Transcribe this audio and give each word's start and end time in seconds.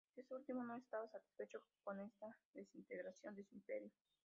Este 0.15 0.33
último 0.33 0.63
no 0.63 0.75
estaba 0.77 1.07
satisfecho 1.07 1.61
con 1.83 1.99
esta 1.99 2.35
desintegración 2.55 3.35
de 3.35 3.43
su 3.43 3.53
imperio. 3.53 3.91